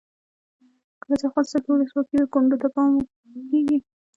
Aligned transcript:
کله 1.01 1.15
چې 1.19 1.25
افغانستان 1.27 1.59
کې 1.63 1.69
ولسواکي 1.71 2.15
وي 2.17 2.27
کونډو 2.33 2.57
ته 2.61 2.67
پام 2.75 2.91
کیږي. 3.49 3.77